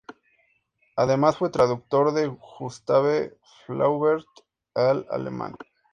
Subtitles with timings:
[0.95, 4.25] Además fue traductor de Gustave Flaubert
[4.73, 5.55] al alemán.